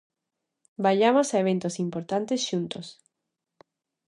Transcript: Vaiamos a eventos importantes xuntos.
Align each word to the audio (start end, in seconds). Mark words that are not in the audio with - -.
Vaiamos 0.85 1.27
a 1.31 1.37
eventos 1.43 1.75
importantes 1.85 2.39
xuntos. 2.49 2.87